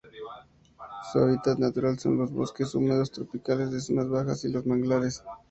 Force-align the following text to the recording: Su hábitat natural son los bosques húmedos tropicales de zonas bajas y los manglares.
Su 1.13 1.19
hábitat 1.19 1.59
natural 1.59 1.99
son 1.99 2.17
los 2.17 2.31
bosques 2.31 2.73
húmedos 2.73 3.11
tropicales 3.11 3.69
de 3.69 3.79
zonas 3.79 4.09
bajas 4.09 4.43
y 4.45 4.49
los 4.51 4.65
manglares. 4.65 5.23